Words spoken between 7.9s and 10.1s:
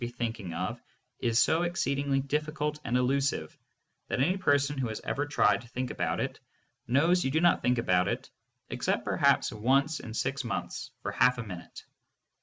it except perhaps once